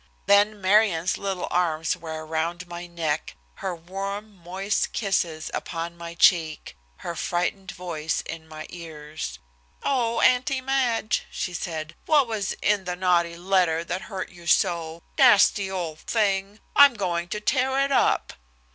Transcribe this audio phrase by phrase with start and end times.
[0.25, 6.75] Then Marion's little arms were around my neck, her warm, moist kisses upon my cheek,
[7.05, 9.37] her frightened voice in my ears.
[9.83, 10.19] "Oh!
[10.21, 11.93] Auntie Madge," she said.
[12.07, 15.03] "What was in the naughty letter that hurt you so?
[15.19, 16.59] Nasty old thing!
[16.75, 18.33] I'm going to tear it up."